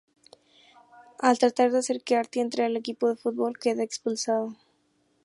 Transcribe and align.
Al 1.19 1.37
tratar 1.37 1.71
de 1.71 1.77
hacer 1.77 2.01
que 2.03 2.15
Artie 2.15 2.41
entre 2.41 2.65
al 2.65 2.75
equipo 2.75 3.07
de 3.07 3.15
football, 3.17 3.59
queda 3.59 3.83
expulsado. 3.83 4.57